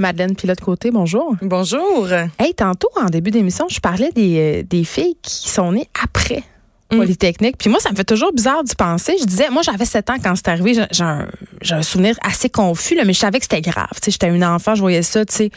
Madeleine 0.00 0.34
Pilote-Côté, 0.34 0.90
bonjour. 0.90 1.36
Bonjour. 1.42 2.08
Hey, 2.38 2.54
tantôt, 2.54 2.88
en 2.96 3.06
début 3.06 3.30
d'émission, 3.30 3.66
je 3.68 3.80
parlais 3.80 4.10
des, 4.12 4.38
euh, 4.38 4.62
des 4.68 4.84
filles 4.84 5.16
qui 5.22 5.48
sont 5.48 5.72
nées 5.72 5.88
après 6.02 6.42
Polytechnique. 6.88 7.56
Puis 7.56 7.70
moi, 7.70 7.78
ça 7.78 7.92
me 7.92 7.96
fait 7.96 8.04
toujours 8.04 8.32
bizarre 8.32 8.64
d'y 8.64 8.74
penser. 8.74 9.14
Je 9.20 9.24
disais, 9.24 9.48
moi, 9.50 9.62
j'avais 9.62 9.84
7 9.84 10.10
ans 10.10 10.16
quand 10.22 10.34
c'est 10.34 10.48
arrivé. 10.48 10.74
J'ai- 10.90 11.04
un, 11.04 11.82
souvenir 11.82 12.16
assez 12.22 12.50
confus, 12.50 12.96
là, 12.96 13.04
mais 13.04 13.12
je 13.12 13.20
savais 13.20 13.38
que 13.38 13.44
c'était 13.44 13.60
grave. 13.60 13.90
Tu 13.94 14.06
sais, 14.06 14.10
J'étais 14.10 14.28
une 14.28 14.44
enfant, 14.44 14.74
je 14.74 14.80
voyais 14.80 15.02
ça, 15.02 15.24
tu 15.24 15.34
sais, 15.34 15.50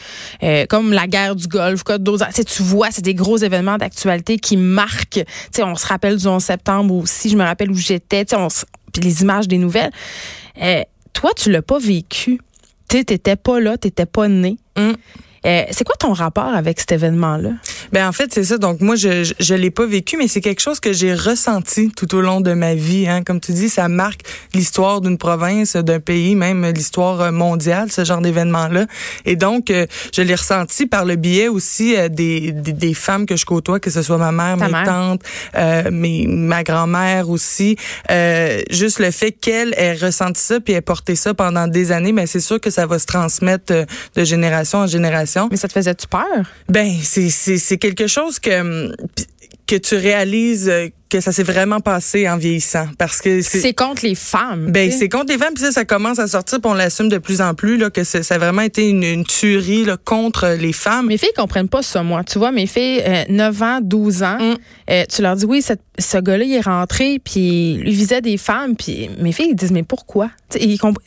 euh, 0.43 0.65
comme 0.69 0.93
la 0.93 1.07
guerre 1.07 1.35
du 1.35 1.47
Golfe, 1.47 1.81
Code 1.83 2.03
d'Ozar. 2.03 2.29
Tu 2.33 2.61
vois, 2.61 2.89
c'est 2.91 3.01
des 3.01 3.15
gros 3.15 3.37
événements 3.37 3.77
d'actualité 3.77 4.37
qui 4.37 4.57
marquent. 4.57 5.23
Tu 5.25 5.25
sais, 5.51 5.63
on 5.63 5.75
se 5.75 5.87
rappelle 5.87 6.17
du 6.17 6.27
11 6.27 6.43
septembre 6.43 6.93
aussi. 6.93 7.29
Je 7.29 7.37
me 7.37 7.43
rappelle 7.43 7.71
où 7.71 7.75
j'étais. 7.75 8.25
Puis 8.25 9.01
les 9.01 9.21
images 9.23 9.47
des 9.47 9.57
nouvelles. 9.57 9.91
Euh, 10.61 10.83
toi, 11.13 11.31
tu 11.35 11.51
l'as 11.51 11.63
pas 11.63 11.79
vécu. 11.79 12.39
Tu 12.93 12.99
sais, 12.99 13.05
t'étais 13.05 13.35
pas 13.35 13.59
là, 13.59 13.75
t'étais 13.75 14.05
pas 14.05 14.27
né. 14.27 14.57
Mm. 14.77 14.91
Euh, 15.45 15.63
c'est 15.71 15.83
quoi 15.83 15.95
ton 15.99 16.13
rapport 16.13 16.53
avec 16.55 16.79
cet 16.79 16.91
événement-là? 16.93 17.49
Ben 17.91 18.07
en 18.07 18.11
fait 18.11 18.33
c'est 18.33 18.43
ça. 18.43 18.57
Donc 18.57 18.79
moi 18.81 18.95
je 18.95 19.23
je, 19.23 19.33
je 19.39 19.53
l'ai 19.53 19.71
pas 19.71 19.85
vécu, 19.85 20.17
mais 20.17 20.27
c'est 20.27 20.41
quelque 20.41 20.61
chose 20.61 20.79
que 20.79 20.93
j'ai 20.93 21.13
ressenti 21.13 21.91
tout 21.95 22.15
au 22.15 22.21
long 22.21 22.41
de 22.41 22.53
ma 22.53 22.75
vie. 22.75 23.07
Hein. 23.07 23.21
Comme 23.23 23.39
tu 23.39 23.51
dis, 23.51 23.69
ça 23.69 23.87
marque 23.89 24.21
l'histoire 24.53 25.01
d'une 25.01 25.17
province, 25.17 25.75
d'un 25.75 25.99
pays, 25.99 26.35
même 26.35 26.65
l'histoire 26.71 27.19
euh, 27.21 27.31
mondiale, 27.31 27.91
ce 27.91 28.03
genre 28.05 28.21
d'événement 28.21 28.67
là. 28.67 28.85
Et 29.25 29.35
donc 29.35 29.69
euh, 29.69 29.85
je 30.15 30.21
l'ai 30.21 30.35
ressenti 30.35 30.85
par 30.85 31.03
le 31.05 31.15
biais 31.15 31.47
aussi 31.49 31.95
euh, 31.95 32.07
des, 32.09 32.51
des 32.51 32.73
des 32.73 32.93
femmes 32.93 33.25
que 33.25 33.35
je 33.35 33.45
côtoie, 33.45 33.79
que 33.79 33.89
ce 33.89 34.01
soit 34.01 34.17
ma 34.17 34.31
mère, 34.31 34.57
Ta 34.57 34.65
mes 34.67 34.71
mère. 34.71 34.85
tantes, 34.85 35.21
euh, 35.55 35.91
mes 35.91 36.25
ma 36.27 36.63
grand-mère 36.63 37.29
aussi. 37.29 37.75
Euh, 38.11 38.61
juste 38.69 38.99
le 38.99 39.11
fait 39.11 39.31
qu'elle 39.31 39.73
ait 39.77 39.93
ressenti 39.95 40.41
ça 40.41 40.59
puis 40.59 40.73
ait 40.73 40.81
porté 40.81 41.15
ça 41.15 41.33
pendant 41.33 41.67
des 41.67 41.91
années, 41.91 42.11
mais 42.13 42.27
c'est 42.27 42.39
sûr 42.39 42.59
que 42.61 42.69
ça 42.69 42.85
va 42.85 42.97
se 42.99 43.05
transmettre 43.05 43.73
de 44.15 44.23
génération 44.23 44.79
en 44.79 44.87
génération. 44.87 45.32
Mais 45.51 45.57
ça 45.57 45.67
te 45.67 45.73
faisait-tu 45.73 46.07
peur? 46.07 46.23
Ben, 46.69 46.91
c'est 47.01 47.77
quelque 47.77 48.07
chose 48.07 48.39
que 48.39 48.61
hum, 48.61 48.95
que 49.65 49.77
tu 49.77 49.95
réalises 49.95 50.67
euh, 50.69 50.89
que 51.09 51.21
ça 51.21 51.31
s'est 51.31 51.43
vraiment 51.43 51.79
passé 51.79 52.27
en 52.27 52.35
vieillissant 52.37 52.85
parce 52.97 53.21
que 53.21 53.41
c'est 53.41 53.73
contre 53.73 54.03
les 54.05 54.13
femmes. 54.13 54.71
ben 54.71 54.91
c'est 54.91 55.07
contre 55.07 55.31
les 55.31 55.37
femmes 55.37 55.53
puis 55.53 55.63
ça 55.63 55.71
ça 55.71 55.85
commence 55.85 56.19
à 56.19 56.27
sortir 56.27 56.59
puis 56.59 56.69
on 56.69 56.73
l'assume 56.73 57.07
de 57.07 57.17
plus 57.17 57.39
en 57.39 57.53
plus 57.53 57.77
là 57.77 57.89
que 57.89 58.03
ça 58.03 58.19
a 58.29 58.37
vraiment 58.37 58.61
été 58.63 58.89
une, 58.89 59.03
une 59.03 59.23
tuerie 59.23 59.85
là, 59.85 59.95
contre 59.95 60.49
les 60.59 60.73
femmes. 60.73 61.07
Mes 61.07 61.17
filles 61.17 61.31
comprennent 61.37 61.69
pas 61.69 61.81
ça, 61.81 62.03
moi. 62.03 62.23
Tu 62.25 62.39
vois, 62.39 62.51
mes 62.51 62.67
filles, 62.67 63.01
euh, 63.07 63.23
9 63.29 63.61
ans, 63.61 63.79
12 63.81 64.21
ans, 64.23 64.37
Mm. 64.39 64.55
euh, 64.89 65.03
tu 65.09 65.21
leur 65.21 65.35
dis, 65.37 65.45
oui, 65.45 65.61
cette- 65.61 65.79
ce 65.97 66.17
gars-là, 66.17 66.43
il 66.43 66.53
est 66.55 66.61
rentré, 66.61 67.19
puis 67.23 67.75
il 67.85 67.93
visait 67.93 68.21
des 68.21 68.37
femmes, 68.37 68.75
puis 68.75 69.09
mes 69.19 69.31
filles, 69.31 69.49
ils 69.51 69.55
disent, 69.55 69.71
mais 69.71 69.83
pourquoi? 69.83 70.29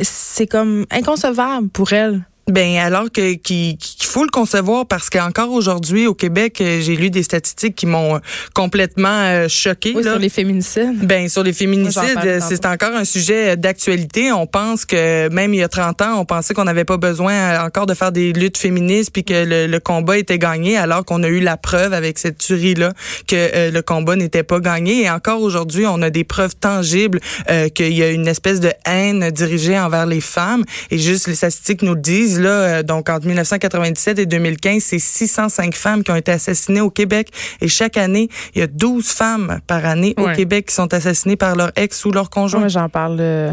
C'est 0.01 0.47
comme 0.47 0.87
inconcevable 0.91 1.69
pour 1.69 1.93
elles. 1.93 2.25
Ben 2.49 2.77
alors 2.79 3.11
que 3.11 3.35
qu'il 3.35 3.77
qu'il 3.77 4.07
faut 4.07 4.23
le 4.23 4.31
concevoir 4.31 4.87
parce 4.87 5.11
qu'encore 5.11 5.51
aujourd'hui 5.51 6.07
au 6.07 6.15
Québec 6.15 6.61
euh, 6.61 6.81
j'ai 6.81 6.95
lu 6.97 7.11
des 7.11 7.23
statistiques 7.23 7.75
qui 7.75 7.87
m'ont 7.87 8.17
euh, 8.17 8.19
complètement 8.55 9.09
euh, 9.09 9.49
choqué 9.49 9.93
Oui, 9.97 10.03
sur 10.05 10.19
les 10.19 10.29
féminicides. 10.29 11.05
Ben 11.05 11.29
sur 11.29 11.43
les 11.43 11.53
féminicides, 11.53 12.41
c'est 12.49 12.67
encore 12.67 12.95
un 12.95 13.05
sujet 13.05 13.57
d'actualité. 13.57 14.33
On 14.33 14.47
pense 14.47 14.85
que 14.85 15.29
même 15.29 15.55
il 15.55 15.59
y 15.59 15.63
a 15.63 15.69
30 15.69 16.03
ans, 16.03 16.21
on 16.21 16.25
pensait 16.25 16.55
qu'on 16.55 16.65
n'avait 16.65 16.85
pas 16.85 16.97
besoin 16.97 17.65
encore 17.65 17.87
de 17.87 17.95
faire 17.95 18.13
des 18.13 18.33
luttes 18.33 18.59
féministes 18.59 19.11
puis 19.13 19.25
que 19.25 19.45
le, 19.45 19.67
le 19.67 19.81
combat 19.81 20.19
était 20.19 20.39
gagné, 20.39 20.77
alors 20.77 21.05
qu'on 21.05 21.23
a 21.23 21.29
eu 21.29 21.41
la 21.41 21.57
preuve 21.57 21.93
avec 21.93 22.19
cette 22.19 22.39
tuerie 22.39 22.75
là 22.75 22.93
que 23.27 23.37
euh, 23.37 23.71
le 23.71 23.83
combat 23.83 24.17
n'était 24.17 24.43
pas 24.43 24.61
gagné. 24.61 25.03
Et 25.03 25.11
encore 25.11 25.41
aujourd'hui, 25.41 25.87
on 25.87 26.03
a 26.03 26.11
des 26.11 26.25
preuves 26.25 26.55
tangibles 26.57 27.21
euh, 27.51 27.69
qu'il 27.69 27.93
y 27.93 28.03
a 28.03 28.11
une 28.11 28.29
espèce 28.29 28.61
de 28.61 28.73
haine 28.85 29.31
dirigée 29.31 29.79
envers 29.79 30.07
les 30.07 30.21
femmes. 30.21 30.65
Et 30.91 30.99
juste 30.99 31.27
les 31.27 31.35
statistiques 31.35 31.83
nous 31.83 31.95
le 31.95 32.01
disent 32.01 32.36
là. 32.41 32.49
euh, 32.51 32.83
donc 32.83 33.09
entre 33.09 33.27
1997 33.27 34.19
et 34.19 34.27
2015, 34.27 34.83
c'est 34.83 34.99
605 34.99 35.75
femmes 35.75 36.03
qui 36.05 36.11
ont 36.11 36.17
été 36.17 36.33
assassinées 36.33 36.81
au 36.81 36.91
Québec. 36.91 37.31
Et 37.61 37.69
chaque 37.69 37.97
année, 37.97 38.29
il 38.55 38.61
y 38.61 38.63
a 38.63 38.67
12 38.67 39.07
femmes 39.09 39.61
par 39.67 39.85
année 39.85 40.15
au. 40.19 40.27
Québec 40.37 40.67
qui 40.67 40.75
sont 40.75 40.93
assassinées 40.93 41.37
par 41.37 41.57
leur 41.57 41.73
ex 41.77 42.05
ou 42.05 42.11
leur 42.11 42.29
conjoint. 42.31 42.61
Moi, 42.61 42.69
j'en 42.69 42.89
parle 42.89 43.17
euh, 43.21 43.53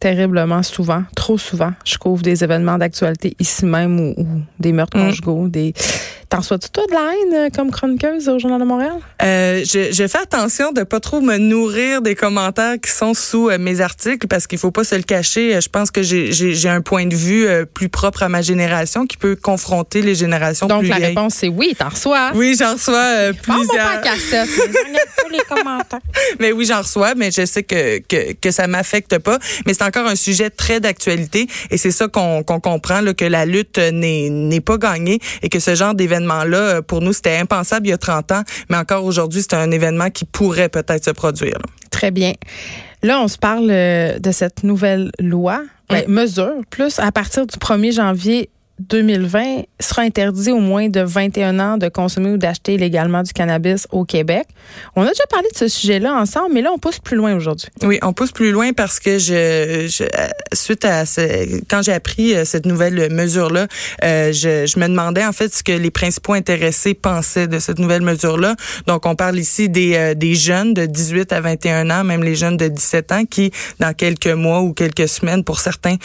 terriblement 0.00 0.62
souvent, 0.62 1.04
trop 1.14 1.36
souvent. 1.38 1.72
Je 1.84 1.98
couvre 1.98 2.22
des 2.22 2.42
événements 2.42 2.78
d'actualité 2.78 3.36
ici 3.38 3.66
même 3.66 4.00
ou, 4.00 4.14
ou 4.16 4.26
des 4.58 4.72
meurtres 4.72 4.96
Mm. 4.96 5.00
conjugaux, 5.06 5.48
des... 5.48 5.74
T'en 6.30 6.42
sois-tu, 6.42 6.70
toi, 6.70 6.84
de 6.86 6.92
la 6.92 7.00
haine 7.12 7.34
euh, 7.34 7.48
comme 7.52 7.72
chroniqueuse 7.72 8.28
au 8.28 8.38
Journal 8.38 8.60
de 8.60 8.64
Montréal? 8.64 8.92
Euh, 9.20 9.64
je, 9.64 9.90
je 9.90 10.06
fais 10.06 10.18
attention 10.18 10.70
de 10.70 10.84
pas 10.84 11.00
trop 11.00 11.20
me 11.20 11.38
nourrir 11.38 12.02
des 12.02 12.14
commentaires 12.14 12.76
qui 12.80 12.88
sont 12.92 13.14
sous 13.14 13.48
euh, 13.50 13.58
mes 13.58 13.80
articles 13.80 14.28
parce 14.28 14.46
qu'il 14.46 14.58
faut 14.58 14.70
pas 14.70 14.84
se 14.84 14.94
le 14.94 15.02
cacher. 15.02 15.56
Euh, 15.56 15.60
Je 15.60 15.68
pense 15.68 15.90
que 15.90 16.02
j'ai- 16.04 16.68
un 16.68 16.82
point 16.82 17.06
de 17.06 17.16
vue 17.16 17.48
euh, 17.48 17.64
plus 17.64 17.88
propre 17.88 18.22
à 18.22 18.28
ma 18.28 18.42
génération 18.42 19.06
qui 19.06 19.16
peut 19.16 19.34
confronter 19.34 20.02
les 20.02 20.14
générations 20.14 20.68
Donc, 20.68 20.80
plus 20.82 20.88
la 20.90 20.96
vieilles. 20.98 21.08
réponse, 21.08 21.34
c'est 21.34 21.48
oui, 21.48 21.74
t'en 21.76 21.88
reçois. 21.88 22.30
Oui, 22.36 22.54
j'en 22.56 22.74
reçois 22.74 23.00
à 23.02 23.32
plusieurs. 23.32 24.00
pas 24.02 24.08
les 25.32 25.38
commentaires. 25.48 25.98
Mais 26.38 26.52
oui, 26.52 26.64
j'en 26.64 26.78
reçois, 26.82 27.14
mais 27.16 27.30
je 27.32 27.44
sais 27.46 27.62
que 27.64 27.98
que, 27.98 28.32
que 28.34 28.50
ça 28.50 28.66
m'affecte 28.68 29.18
pas. 29.18 29.38
Mais 29.66 29.74
c'est 29.74 29.82
encore 29.84 30.06
un 30.06 30.14
sujet 30.16 30.50
très 30.50 30.78
d'actualité 30.80 31.46
et 31.70 31.76
c'est 31.76 31.90
ça 31.90 32.06
qu'on 32.08 32.42
qu'on 32.44 32.60
comprend 32.60 33.00
là, 33.00 33.14
que 33.14 33.24
la 33.24 33.46
lutte 33.46 33.78
n'est 33.78 34.28
n'est 34.30 34.60
pas 34.60 34.76
gagnée 34.76 35.18
et 35.42 35.48
que 35.48 35.58
ce 35.58 35.74
genre 35.74 35.94
d'événement 35.94 36.19
là 36.26 36.82
pour 36.82 37.00
nous 37.00 37.12
c'était 37.12 37.36
impensable 37.36 37.86
il 37.86 37.90
y 37.90 37.92
a 37.92 37.98
30 37.98 38.32
ans, 38.32 38.42
mais 38.68 38.76
encore 38.76 39.04
aujourd'hui 39.04 39.40
c'est 39.42 39.54
un 39.54 39.70
événement 39.70 40.10
qui 40.10 40.24
pourrait 40.24 40.68
peut-être 40.68 41.04
se 41.04 41.10
produire. 41.10 41.54
là. 41.54 41.64
Très 41.90 42.10
bien. 42.10 42.34
Là, 43.02 43.20
on 43.20 43.28
se 43.28 43.38
parle 43.38 43.68
euh, 43.70 44.18
de 44.18 44.30
cette 44.30 44.62
nouvelle 44.62 45.10
loi, 45.18 45.62
ben, 45.88 46.04
Mm. 46.06 46.12
mesure, 46.12 46.52
plus 46.70 46.98
à 46.98 47.10
partir 47.10 47.46
du 47.46 47.56
1er 47.56 47.92
janvier 47.92 48.50
2020, 48.88 49.42
il 49.42 49.66
sera 49.80 50.02
interdit 50.02 50.50
au 50.50 50.60
moins 50.60 50.88
de 50.88 51.00
21 51.00 51.58
ans 51.58 51.76
de 51.76 51.88
consommer 51.88 52.30
ou 52.30 52.36
d'acheter 52.36 52.76
légalement 52.76 53.22
du 53.22 53.32
cannabis 53.32 53.86
au 53.90 54.04
Québec. 54.04 54.46
On 54.96 55.02
a 55.02 55.08
déjà 55.08 55.26
parlé 55.28 55.48
de 55.52 55.56
ce 55.56 55.68
sujet-là 55.68 56.14
ensemble, 56.14 56.54
mais 56.54 56.62
là, 56.62 56.70
on 56.72 56.78
pousse 56.78 56.98
plus 56.98 57.16
loin 57.16 57.34
aujourd'hui. 57.34 57.68
Oui, 57.82 57.98
on 58.02 58.12
pousse 58.12 58.32
plus 58.32 58.52
loin 58.52 58.72
parce 58.72 58.98
que 58.98 59.18
je, 59.18 59.86
je 59.88 60.04
euh, 60.04 60.28
suite 60.52 60.84
à 60.84 61.04
ce, 61.04 61.60
quand 61.68 61.82
j'ai 61.82 61.92
appris 61.92 62.34
euh, 62.34 62.44
cette 62.44 62.66
nouvelle 62.66 63.12
mesure 63.12 63.50
là, 63.50 63.66
euh, 64.02 64.32
je, 64.32 64.66
je 64.66 64.78
me 64.78 64.88
demandais 64.88 65.24
en 65.24 65.32
fait 65.32 65.52
ce 65.54 65.62
que 65.62 65.72
les 65.72 65.90
principaux 65.90 66.32
intéressés 66.32 66.94
pensaient 66.94 67.48
de 67.48 67.58
cette 67.58 67.78
nouvelle 67.78 68.02
mesure 68.02 68.38
là. 68.38 68.56
Donc 68.86 69.06
on 69.06 69.14
parle 69.14 69.38
ici 69.38 69.68
des 69.68 70.14
des 70.14 70.34
jeunes 70.34 70.74
de 70.74 70.86
18 70.86 71.32
à 71.32 71.40
21 71.40 71.90
ans, 71.90 72.04
même 72.04 72.22
les 72.22 72.34
jeunes 72.34 72.56
de 72.56 72.68
17 72.68 73.12
ans 73.12 73.24
qui 73.24 73.50
dans 73.78 73.92
quelques 73.92 74.26
mois 74.26 74.62
ou 74.62 74.72
quelques 74.72 75.08
semaines 75.08 75.44
pour 75.44 75.60
certains 75.60 75.96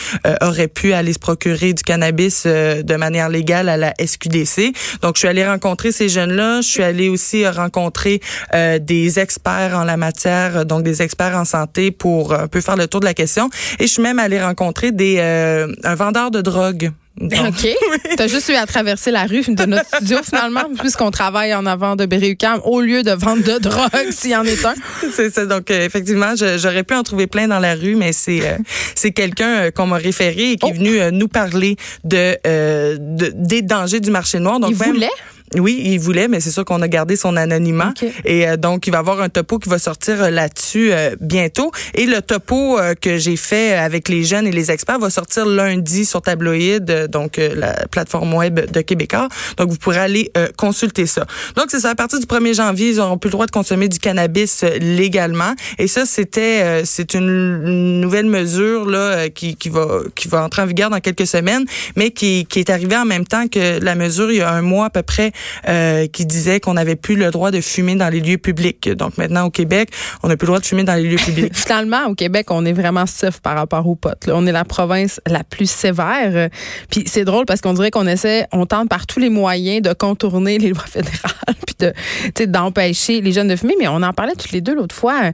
auraient 0.41 0.67
pu 0.67 0.93
aller 0.93 1.13
se 1.13 1.19
procurer 1.19 1.73
du 1.73 1.83
cannabis 1.83 2.45
euh, 2.65 2.83
de 2.83 2.95
manière 2.95 3.29
légale 3.29 3.69
à 3.69 3.77
la 3.77 3.93
SQDC. 3.99 4.73
Donc 5.01 5.15
je 5.15 5.19
suis 5.19 5.27
allée 5.27 5.45
rencontrer 5.45 5.91
ces 5.91 6.09
jeunes 6.09 6.33
là, 6.33 6.61
je 6.61 6.67
suis 6.67 6.83
allée 6.83 7.09
aussi 7.09 7.47
rencontrer 7.47 8.21
euh, 8.53 8.79
des 8.79 9.19
experts 9.19 9.77
en 9.77 9.83
la 9.83 9.97
matière, 9.97 10.57
euh, 10.57 10.63
donc 10.63 10.83
des 10.83 11.01
experts 11.01 11.37
en 11.37 11.45
santé 11.45 11.91
pour 11.91 12.33
un 12.33 12.47
peu 12.47 12.61
faire 12.61 12.75
le 12.75 12.87
tour 12.87 12.99
de 12.99 13.05
la 13.05 13.13
question. 13.13 13.49
Et 13.79 13.87
je 13.87 13.91
suis 13.91 14.01
même 14.01 14.19
allée 14.19 14.41
rencontrer 14.41 14.91
des 14.91 15.17
euh, 15.19 15.67
un 15.83 15.95
vendeur 15.95 16.31
de 16.31 16.41
drogue. 16.41 16.91
OK. 17.21 17.67
T'as 18.17 18.27
juste 18.27 18.49
eu 18.49 18.55
à 18.55 18.65
traverser 18.65 19.09
la 19.11 19.23
rue 19.25 19.41
de 19.47 19.65
notre 19.65 19.87
studio, 19.95 20.17
finalement, 20.23 20.63
puisqu'on 20.79 21.11
travaille 21.11 21.53
en 21.55 21.65
avant 21.65 21.95
de 21.95 22.05
Berry-UQAM, 22.05 22.59
au 22.65 22.81
lieu 22.81 23.03
de 23.03 23.11
vendre 23.11 23.43
de 23.43 23.57
drogue, 23.59 24.11
s'il 24.11 24.31
y 24.31 24.35
en 24.35 24.43
est 24.43 24.65
un. 24.65 24.73
c'est 25.13 25.33
ça. 25.33 25.45
Donc 25.45 25.71
euh, 25.71 25.85
effectivement, 25.85 26.33
j'aurais 26.35 26.83
pu 26.83 26.93
en 26.93 27.03
trouver 27.03 27.27
plein 27.27 27.47
dans 27.47 27.59
la 27.59 27.75
rue, 27.75 27.95
mais 27.95 28.11
c'est 28.11 28.41
euh, 28.45 28.57
c'est 28.95 29.11
quelqu'un 29.11 29.47
euh, 29.65 29.71
qu'on 29.71 29.87
m'a 29.87 29.97
référé 29.97 30.51
et 30.51 30.55
qui 30.57 30.65
Oh. 30.65 30.69
est 30.69 30.73
venu 30.77 30.99
euh, 30.99 31.11
nous 31.11 31.27
parler 31.27 31.77
de, 32.03 32.37
euh, 32.45 32.97
de- 32.99 33.31
des 33.35 33.61
dangers 33.61 33.99
du 33.99 34.09
marché 34.11 34.39
noir. 34.39 34.59
Donc 34.59 34.71
Il 34.71 34.75
voulait? 34.75 35.09
Oui, 35.53 35.79
il 35.85 35.99
voulait, 35.99 36.27
mais 36.27 36.39
c'est 36.39 36.49
sûr 36.49 36.65
qu'on 36.65 36.81
a 36.81 36.87
gardé 36.87 37.15
son 37.15 37.37
anonymat. 37.37 37.93
Et 38.25 38.47
euh, 38.47 38.57
donc, 38.57 38.87
il 38.87 38.91
va 38.91 38.97
y 38.97 38.99
avoir 38.99 39.21
un 39.21 39.29
topo 39.29 39.59
qui 39.59 39.69
va 39.69 39.77
sortir 39.77 40.23
euh, 40.23 40.29
là-dessus 40.29 40.91
euh, 40.91 41.15
bientôt. 41.21 41.71
Et 41.93 42.07
le 42.07 42.21
topo 42.21 42.79
euh, 42.79 42.95
que 42.99 43.17
j'ai 43.17 43.35
fait 43.37 43.73
avec 43.73 44.09
les 44.09 44.23
jeunes 44.23 44.47
et 44.47 44.51
les 44.51 44.71
experts 44.71 44.99
va 44.99 45.09
sortir 45.09 45.45
lundi 45.45 46.05
sur 46.05 46.21
Tabloïd, 46.21 46.89
euh, 46.89 47.07
donc 47.07 47.37
euh, 47.37 47.53
la 47.55 47.73
plateforme 47.91 48.33
web 48.33 48.59
de 48.71 48.81
Québécois. 48.81 49.29
Donc, 49.57 49.69
vous 49.69 49.77
pourrez 49.77 49.99
aller 49.99 50.31
euh, 50.35 50.47
consulter 50.57 51.05
ça. 51.05 51.25
Donc, 51.55 51.67
c'est 51.69 51.79
ça. 51.79 51.91
À 51.91 51.95
partir 51.95 52.19
du 52.19 52.25
1er 52.25 52.55
janvier, 52.55 52.89
ils 52.89 52.97
n'auront 52.97 53.17
plus 53.19 53.27
le 53.29 53.33
droit 53.33 53.45
de 53.45 53.51
consommer 53.51 53.87
du 53.87 53.99
cannabis 53.99 54.65
légalement. 54.81 55.53
Et 55.77 55.87
ça, 55.87 56.05
c'était, 56.05 56.63
euh, 56.63 56.81
c'est 56.85 57.13
une, 57.13 57.61
une 57.65 58.01
nouvelle 58.01 58.25
mesure 58.25 58.89
là 58.89 58.97
euh, 58.97 59.29
qui, 59.29 59.55
qui 59.55 59.69
va 59.69 59.99
qui 60.15 60.27
va 60.27 60.43
entrer 60.43 60.63
en 60.63 60.65
vigueur 60.65 60.89
dans 60.89 60.99
quelques 60.99 61.27
semaines, 61.27 61.65
mais 61.95 62.09
qui, 62.11 62.45
qui 62.45 62.59
est 62.59 62.69
arrivée 62.69 62.97
en 62.97 63.05
même 63.05 63.25
temps 63.25 63.47
que 63.47 63.79
la 63.79 63.95
mesure 63.95 64.31
il 64.31 64.37
y 64.37 64.41
a 64.41 64.51
un 64.51 64.61
mois 64.61 64.87
à 64.87 64.89
peu 64.89 65.03
près 65.03 65.31
euh, 65.67 66.07
qui 66.07 66.25
disait 66.25 66.59
qu'on 66.59 66.73
n'avait 66.73 66.95
plus 66.95 67.15
le 67.15 67.31
droit 67.31 67.51
de 67.51 67.61
fumer 67.61 67.95
dans 67.95 68.09
les 68.09 68.19
lieux 68.19 68.37
publics. 68.37 68.89
Donc 68.89 69.17
maintenant 69.17 69.45
au 69.45 69.49
Québec, 69.49 69.89
on 70.23 70.27
n'a 70.27 70.37
plus 70.37 70.45
le 70.45 70.49
droit 70.49 70.59
de 70.59 70.65
fumer 70.65 70.83
dans 70.83 70.95
les 70.95 71.03
lieux 71.03 71.17
publics. 71.17 71.55
Finalement, 71.55 72.05
au 72.07 72.15
Québec, 72.15 72.51
on 72.51 72.65
est 72.65 72.73
vraiment 72.73 73.05
safe 73.05 73.39
par 73.41 73.55
rapport 73.55 73.87
aux 73.87 73.95
potes. 73.95 74.27
là. 74.27 74.33
On 74.35 74.45
est 74.45 74.51
la 74.51 74.65
province 74.65 75.19
la 75.27 75.43
plus 75.43 75.69
sévère. 75.69 76.49
Puis 76.89 77.03
c'est 77.07 77.25
drôle 77.25 77.45
parce 77.45 77.61
qu'on 77.61 77.73
dirait 77.73 77.91
qu'on 77.91 78.07
essaie, 78.07 78.47
on 78.51 78.65
tente 78.65 78.89
par 78.89 79.07
tous 79.07 79.19
les 79.19 79.29
moyens 79.29 79.81
de 79.81 79.93
contourner 79.93 80.57
les 80.57 80.69
lois 80.69 80.85
fédérales, 80.85 81.55
puis 81.65 81.75
de, 81.79 82.45
d'empêcher 82.45 83.21
les 83.21 83.31
jeunes 83.31 83.47
de 83.47 83.55
fumer. 83.55 83.75
Mais 83.79 83.87
on 83.87 84.01
en 84.01 84.13
parlait 84.13 84.33
toutes 84.33 84.51
les 84.51 84.61
deux 84.61 84.75
l'autre 84.75 84.95
fois. 84.95 85.31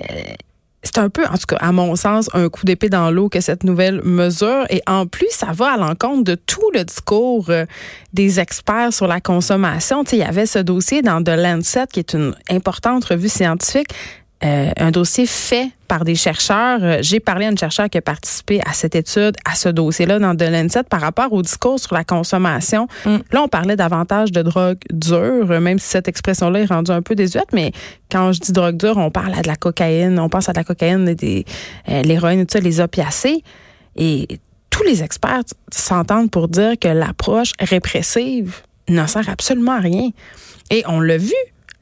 Euh, 0.00 0.04
c'est 0.88 0.98
un 0.98 1.10
peu, 1.10 1.24
en 1.26 1.36
tout 1.36 1.46
cas, 1.46 1.56
à 1.56 1.70
mon 1.70 1.96
sens, 1.96 2.30
un 2.32 2.48
coup 2.48 2.64
d'épée 2.64 2.88
dans 2.88 3.10
l'eau 3.10 3.28
que 3.28 3.40
cette 3.40 3.62
nouvelle 3.62 4.00
mesure. 4.04 4.64
Et 4.70 4.82
en 4.86 5.06
plus, 5.06 5.28
ça 5.30 5.48
va 5.52 5.72
à 5.72 5.76
l'encontre 5.76 6.24
de 6.24 6.34
tout 6.34 6.70
le 6.72 6.82
discours 6.84 7.50
euh, 7.50 7.66
des 8.14 8.40
experts 8.40 8.94
sur 8.94 9.06
la 9.06 9.20
consommation. 9.20 10.04
Tu 10.04 10.10
sais, 10.10 10.16
il 10.16 10.20
y 10.20 10.22
avait 10.22 10.46
ce 10.46 10.58
dossier 10.58 11.02
dans 11.02 11.22
The 11.22 11.36
Lancet, 11.36 11.86
qui 11.92 12.00
est 12.00 12.14
une 12.14 12.34
importante 12.50 13.04
revue 13.04 13.28
scientifique. 13.28 13.90
Euh, 14.44 14.70
un 14.76 14.92
dossier 14.92 15.26
fait 15.26 15.70
par 15.88 16.04
des 16.04 16.14
chercheurs. 16.14 16.78
Euh, 16.82 16.98
j'ai 17.00 17.18
parlé 17.18 17.46
à 17.46 17.50
une 17.50 17.58
chercheur 17.58 17.90
qui 17.90 17.98
a 17.98 18.02
participé 18.02 18.60
à 18.64 18.72
cette 18.72 18.94
étude, 18.94 19.34
à 19.44 19.56
ce 19.56 19.68
dossier-là 19.68 20.20
dans 20.20 20.36
The 20.36 20.42
Lancet 20.42 20.84
par 20.84 21.00
rapport 21.00 21.32
au 21.32 21.42
discours 21.42 21.80
sur 21.80 21.92
la 21.92 22.04
consommation. 22.04 22.86
Mm. 23.04 23.16
Là, 23.32 23.42
on 23.42 23.48
parlait 23.48 23.74
davantage 23.74 24.30
de 24.30 24.42
drogue 24.42 24.78
dure, 24.92 25.50
euh, 25.50 25.60
même 25.60 25.80
si 25.80 25.88
cette 25.88 26.06
expression-là 26.06 26.60
est 26.60 26.66
rendue 26.66 26.92
un 26.92 27.02
peu 27.02 27.16
désuète, 27.16 27.52
mais 27.52 27.72
quand 28.12 28.30
je 28.30 28.38
dis 28.38 28.52
drogue 28.52 28.76
dure, 28.76 28.96
on 28.96 29.10
parle 29.10 29.34
à 29.34 29.42
de 29.42 29.48
la 29.48 29.56
cocaïne, 29.56 30.20
on 30.20 30.28
pense 30.28 30.48
à 30.48 30.52
de 30.52 30.58
la 30.58 30.64
cocaïne, 30.64 31.12
des, 31.14 31.44
l'héroïne, 31.88 32.46
tout 32.46 32.52
ça, 32.52 32.60
les 32.60 32.80
opiacés. 32.80 33.42
Et 33.96 34.28
tous 34.70 34.84
les 34.84 35.02
experts 35.02 35.42
s'entendent 35.72 36.30
pour 36.30 36.46
dire 36.46 36.74
que 36.80 36.86
l'approche 36.86 37.52
répressive 37.58 38.58
n'en 38.88 39.08
sert 39.08 39.28
absolument 39.28 39.72
à 39.72 39.80
rien. 39.80 40.10
Et 40.70 40.84
on 40.86 41.00
l'a 41.00 41.18
vu 41.18 41.34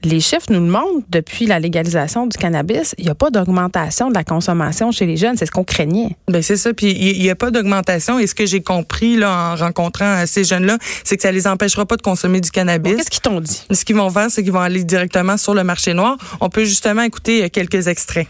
les 0.04 0.20
chiffres 0.20 0.46
nous 0.50 0.60
le 0.60 0.70
montrent, 0.70 1.04
depuis 1.08 1.46
la 1.46 1.58
légalisation 1.58 2.26
du 2.26 2.36
cannabis, 2.36 2.94
il 2.98 3.04
n'y 3.04 3.10
a 3.10 3.14
pas 3.14 3.30
d'augmentation 3.30 4.08
de 4.08 4.14
la 4.14 4.24
consommation 4.24 4.92
chez 4.92 5.06
les 5.06 5.16
jeunes. 5.16 5.36
C'est 5.36 5.46
ce 5.46 5.50
qu'on 5.50 5.64
craignait. 5.64 6.16
Ben 6.28 6.42
c'est 6.42 6.56
ça. 6.56 6.72
Puis 6.72 6.90
il 6.92 7.20
n'y 7.20 7.30
a 7.30 7.34
pas 7.34 7.50
d'augmentation. 7.50 8.18
Et 8.18 8.26
ce 8.26 8.34
que 8.34 8.46
j'ai 8.46 8.62
compris 8.62 9.16
là, 9.16 9.52
en 9.52 9.56
rencontrant 9.56 10.24
ces 10.26 10.44
jeunes-là, 10.44 10.78
c'est 11.04 11.16
que 11.16 11.22
ça 11.22 11.32
les 11.32 11.46
empêchera 11.46 11.86
pas 11.86 11.96
de 11.96 12.02
consommer 12.02 12.40
du 12.40 12.50
cannabis. 12.50 12.96
Qu'est-ce 12.96 13.10
qu'ils 13.10 13.22
t'ont 13.22 13.40
dit? 13.40 13.64
Ce 13.70 13.84
qu'ils 13.84 13.96
vont 13.96 14.10
faire, 14.10 14.30
c'est 14.30 14.42
qu'ils 14.42 14.52
vont 14.52 14.60
aller 14.60 14.84
directement 14.84 15.36
sur 15.36 15.54
le 15.54 15.64
marché 15.64 15.94
noir. 15.94 16.16
On 16.40 16.48
peut 16.48 16.64
justement 16.64 17.02
écouter 17.02 17.44
euh, 17.44 17.48
quelques 17.48 17.88
extraits. 17.88 18.28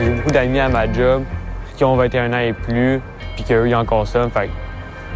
J'ai 0.00 0.10
beaucoup 0.10 0.30
d'amis 0.30 0.58
à 0.58 0.68
ma 0.68 0.92
job 0.92 1.22
qui 1.76 1.84
ont 1.84 1.96
21 1.96 2.32
ans 2.32 2.38
et 2.38 2.52
plus, 2.52 3.00
puis 3.36 3.44
qu'eux, 3.44 3.68
ils 3.68 3.74
en 3.74 3.84
consomment. 3.84 4.30
Fait 4.30 4.50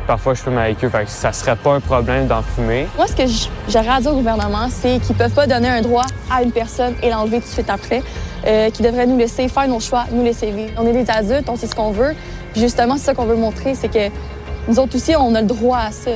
parfois 0.08 0.32
je 0.32 0.40
fume 0.40 0.56
avec 0.56 0.82
eux, 0.82 0.88
fait 0.88 1.04
que 1.04 1.10
ça 1.10 1.32
serait 1.32 1.54
pas 1.54 1.74
un 1.74 1.80
problème 1.80 2.26
d'en 2.26 2.42
fumer. 2.42 2.88
Moi, 2.96 3.06
ce 3.06 3.14
que 3.14 3.24
j'aurais 3.68 3.88
à 3.88 4.00
dire 4.00 4.10
au 4.10 4.16
gouvernement, 4.16 4.68
c'est 4.70 4.98
qu'ils 5.00 5.14
peuvent 5.14 5.34
pas 5.34 5.46
donner 5.46 5.68
un 5.68 5.82
droit 5.82 6.06
à 6.30 6.42
une 6.42 6.50
personne 6.50 6.94
et 7.02 7.10
l'enlever 7.10 7.40
tout 7.40 7.46
de 7.46 7.52
suite 7.52 7.68
après, 7.68 8.02
euh, 8.46 8.70
qu'ils 8.70 8.86
devraient 8.86 9.06
nous 9.06 9.18
laisser 9.18 9.48
faire 9.48 9.68
nos 9.68 9.80
choix, 9.80 10.04
nous 10.10 10.24
laisser 10.24 10.50
vivre. 10.50 10.72
On 10.78 10.86
est 10.86 10.92
des 10.94 11.10
adultes, 11.10 11.48
on 11.48 11.56
sait 11.56 11.66
ce 11.66 11.74
qu'on 11.74 11.90
veut. 11.90 12.14
Puis 12.52 12.62
justement, 12.62 12.96
c'est 12.96 13.04
ça 13.04 13.14
qu'on 13.14 13.26
veut 13.26 13.36
montrer, 13.36 13.74
c'est 13.74 13.88
que 13.88 14.08
nous 14.66 14.78
autres 14.78 14.96
aussi, 14.96 15.14
on 15.14 15.34
a 15.34 15.42
le 15.42 15.46
droit 15.46 15.78
à 15.78 15.92
ça. 15.92 16.12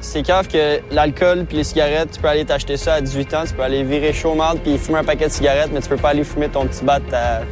C'est 0.00 0.22
grave 0.22 0.48
que 0.48 0.80
l'alcool 0.92 1.44
puis 1.46 1.58
les 1.58 1.64
cigarettes, 1.64 2.12
tu 2.12 2.20
peux 2.20 2.28
aller 2.28 2.44
t'acheter 2.44 2.76
ça 2.76 2.94
à 2.94 3.00
18 3.00 3.34
ans, 3.34 3.42
tu 3.46 3.54
peux 3.54 3.62
aller 3.62 3.82
virer 3.82 4.12
chaud 4.12 4.36
puis 4.62 4.78
fumer 4.78 4.98
un 4.98 5.04
paquet 5.04 5.26
de 5.26 5.32
cigarettes, 5.32 5.70
mais 5.72 5.80
tu 5.80 5.88
peux 5.88 5.96
pas 5.96 6.10
aller 6.10 6.24
fumer 6.24 6.48
ton 6.48 6.66
petit 6.66 6.84
bat. 6.84 7.00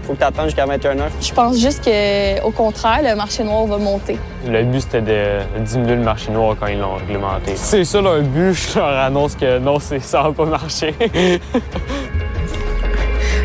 Faut 0.02 0.12
que 0.12 0.18
tu 0.18 0.24
attendes 0.24 0.46
jusqu'à 0.46 0.66
21 0.66 1.00
heures. 1.00 1.10
Je 1.20 1.32
pense 1.32 1.58
juste 1.58 1.84
qu'au 1.84 2.50
contraire, 2.50 3.00
le 3.02 3.14
marché 3.16 3.42
noir 3.44 3.66
va 3.66 3.78
monter. 3.78 4.18
Le 4.46 4.62
but, 4.64 4.80
c'était 4.80 5.00
de 5.00 5.40
diminuer 5.60 5.96
le 5.96 6.02
marché 6.02 6.30
noir 6.30 6.56
quand 6.58 6.68
ils 6.68 6.78
l'ont 6.78 6.94
réglementé. 6.94 7.52
C'est 7.56 7.84
ça 7.84 8.00
leur 8.00 8.22
but, 8.22 8.54
je 8.54 8.78
leur 8.78 8.88
annonce 8.88 9.34
que 9.34 9.58
non, 9.58 9.78
ça 9.80 10.22
va 10.22 10.32
pas 10.32 10.44
marcher. 10.44 10.94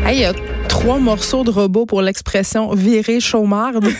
Il 0.08 0.18
y 0.18 0.24
a 0.24 0.32
trois 0.68 0.98
morceaux 0.98 1.42
de 1.44 1.50
robot 1.50 1.86
pour 1.86 2.02
l'expression 2.02 2.74
virer 2.74 3.20
chaumarde. 3.20 3.88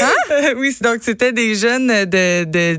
Hein? 0.00 0.14
oui, 0.56 0.76
donc 0.80 0.98
c'était 1.02 1.32
des 1.32 1.54
jeunes 1.54 1.88
de, 1.88 2.44
de 2.44 2.78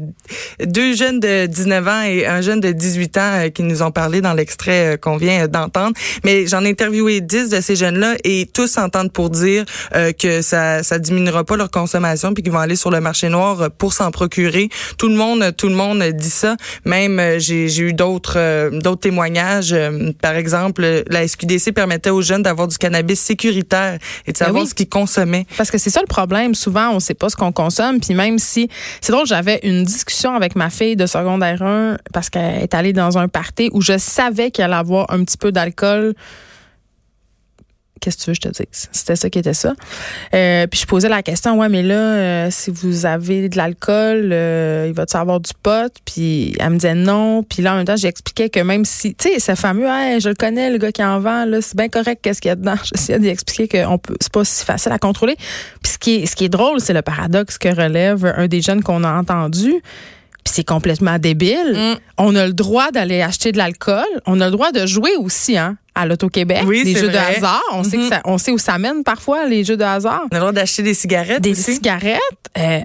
deux 0.65 0.95
jeunes 0.95 1.19
de 1.19 1.45
19 1.45 1.87
ans 1.87 2.01
et 2.03 2.25
un 2.25 2.41
jeune 2.41 2.59
de 2.59 2.71
18 2.71 3.17
ans 3.17 3.21
euh, 3.21 3.49
qui 3.49 3.63
nous 3.63 3.81
ont 3.81 3.91
parlé 3.91 4.21
dans 4.21 4.33
l'extrait 4.33 4.93
euh, 4.93 4.97
qu'on 4.97 5.17
vient 5.17 5.47
d'entendre. 5.47 5.93
Mais 6.23 6.47
j'en 6.47 6.63
ai 6.63 6.69
interviewé 6.69 7.21
10 7.21 7.49
de 7.49 7.61
ces 7.61 7.75
jeunes-là 7.75 8.15
et 8.23 8.47
tous 8.51 8.67
s'entendent 8.67 9.11
pour 9.11 9.29
dire 9.29 9.65
euh, 9.95 10.11
que 10.11 10.41
ça 10.41 10.83
ça 10.83 10.99
diminuera 10.99 11.43
pas 11.43 11.57
leur 11.57 11.71
consommation 11.71 12.33
puis 12.33 12.43
qu'ils 12.43 12.51
vont 12.51 12.59
aller 12.59 12.75
sur 12.75 12.91
le 12.91 13.01
marché 13.01 13.29
noir 13.29 13.69
pour 13.77 13.93
s'en 13.93 14.11
procurer. 14.11 14.69
Tout 14.97 15.07
le 15.07 15.15
monde 15.15 15.55
tout 15.55 15.69
le 15.69 15.75
monde 15.75 16.03
dit 16.03 16.29
ça. 16.29 16.55
Même 16.85 17.39
j'ai 17.39 17.67
j'ai 17.67 17.83
eu 17.83 17.93
d'autres 17.93 18.69
d'autres 18.79 19.01
témoignages. 19.01 19.75
Par 20.21 20.35
exemple, 20.35 21.03
la 21.07 21.27
SQDC 21.27 21.71
permettait 21.73 22.09
aux 22.09 22.21
jeunes 22.21 22.43
d'avoir 22.43 22.67
du 22.67 22.77
cannabis 22.77 23.19
sécuritaire 23.19 23.97
et 24.25 24.33
de 24.33 24.37
ben 24.39 24.45
savoir 24.45 24.67
ce 24.67 24.73
qu'ils 24.73 24.89
consommaient. 24.89 25.45
Parce 25.57 25.71
que 25.71 25.77
c'est 25.77 25.89
ça 25.89 26.01
le 26.01 26.07
problème. 26.07 26.55
Souvent, 26.55 26.91
on 26.91 26.99
sait 26.99 27.13
pas 27.13 27.29
ce 27.29 27.35
qu'on 27.39 27.51
consomme. 27.51 27.99
Puis 27.99 28.13
même 28.13 28.37
si 28.37 28.69
c'est 29.01 29.11
drôle, 29.11 29.25
j'avais 29.25 29.59
une 29.63 29.83
discussion 29.83 30.35
avec 30.35 30.55
ma 30.55 30.69
fille 30.69 30.95
de 30.95 31.07
secondaire 31.07 31.63
1 31.63 31.97
parce 32.13 32.29
qu'elle 32.29 32.61
est 32.61 32.73
allée 32.75 32.93
dans 32.93 33.17
un 33.17 33.27
party 33.27 33.69
où 33.73 33.81
je 33.81 33.97
savais 33.97 34.51
qu'elle 34.51 34.65
allait 34.65 34.75
avoir 34.75 35.11
un 35.11 35.23
petit 35.23 35.37
peu 35.37 35.51
d'alcool 35.51 36.13
qu'est-ce 37.99 38.17
que 38.17 38.23
tu 38.23 38.29
veux 38.29 38.35
que 38.35 38.39
je 38.43 38.49
te 38.49 38.63
dise? 38.63 38.89
C'était 38.91 39.15
ça 39.15 39.29
qui 39.29 39.39
était 39.39 39.53
ça. 39.53 39.73
Euh, 40.33 40.67
puis 40.67 40.79
je 40.79 40.85
posais 40.85 41.09
la 41.09 41.23
question, 41.23 41.57
ouais, 41.59 41.69
mais 41.69 41.83
là, 41.83 41.95
euh, 41.95 42.47
si 42.51 42.71
vous 42.71 43.05
avez 43.05 43.49
de 43.49 43.57
l'alcool, 43.57 44.29
euh, 44.31 44.85
il 44.87 44.93
va-tu 44.93 45.17
avoir 45.17 45.39
du 45.39 45.51
pot? 45.61 45.91
Puis 46.05 46.55
elle 46.59 46.71
me 46.71 46.75
disait 46.75 46.95
non. 46.95 47.43
Puis 47.43 47.61
là, 47.61 47.73
en 47.73 47.77
même 47.77 47.85
temps, 47.85 47.95
j'expliquais 47.95 48.49
que 48.49 48.59
même 48.59 48.85
si, 48.85 49.15
tu 49.15 49.29
sais, 49.29 49.39
c'est 49.39 49.55
fameux, 49.55 49.87
hey, 49.87 50.19
je 50.19 50.29
le 50.29 50.35
connais, 50.35 50.69
le 50.69 50.77
gars 50.77 50.91
qui 50.91 51.03
en 51.03 51.19
vend, 51.19 51.45
là, 51.45 51.61
c'est 51.61 51.75
bien 51.75 51.89
correct, 51.89 52.19
qu'est-ce 52.21 52.41
qu'il 52.41 52.49
y 52.49 52.51
a 52.51 52.55
dedans. 52.55 52.75
J'essayais 52.93 53.19
d'expliquer 53.19 53.67
que 53.67 53.85
on 53.85 53.97
peut, 53.97 54.15
c'est 54.19 54.31
pas 54.31 54.45
si 54.45 54.65
facile 54.65 54.91
à 54.91 54.99
contrôler. 54.99 55.35
Puis 55.83 55.93
ce 55.93 55.97
qui 55.97 56.15
est, 56.15 56.25
ce 56.25 56.35
qui 56.35 56.45
est 56.45 56.49
drôle, 56.49 56.79
c'est 56.79 56.93
le 56.93 57.01
paradoxe 57.01 57.57
que 57.57 57.69
relève 57.69 58.25
un 58.37 58.47
des 58.47 58.61
jeunes 58.61 58.83
qu'on 58.83 59.03
a 59.03 59.13
entendu 59.13 59.81
puis 60.43 60.53
c'est 60.55 60.63
complètement 60.63 61.19
débile. 61.19 61.73
Mm. 61.75 61.99
On 62.17 62.35
a 62.35 62.47
le 62.47 62.53
droit 62.53 62.91
d'aller 62.91 63.21
acheter 63.21 63.51
de 63.51 63.57
l'alcool. 63.57 64.05
On 64.25 64.39
a 64.41 64.45
le 64.45 64.51
droit 64.51 64.71
de 64.71 64.85
jouer 64.85 65.15
aussi, 65.17 65.57
hein, 65.57 65.77
à 65.99 66.05
l'Auto-Québec. 66.05 66.63
Oui, 66.65 66.83
des 66.83 66.95
jeux 66.95 67.09
de 67.09 67.17
hasard. 67.17 67.61
On, 67.73 67.83
sait 67.83 67.97
que 67.97 68.03
mm-hmm. 68.03 68.09
ça, 68.09 68.21
on 68.25 68.37
sait 68.37 68.51
où 68.51 68.57
ça 68.57 68.77
mène 68.77 69.03
parfois, 69.03 69.45
les 69.45 69.63
jeux 69.63 69.77
de 69.77 69.83
hasard. 69.83 70.23
On 70.31 70.35
a 70.35 70.35
le 70.35 70.39
droit 70.39 70.51
d'acheter 70.51 70.83
des 70.83 70.93
cigarettes. 70.93 71.41
Des 71.41 71.55
cigarettes, 71.55 72.19
euh, 72.57 72.79